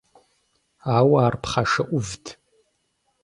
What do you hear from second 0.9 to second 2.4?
Ауэ ар пхъашэ Ӏувт.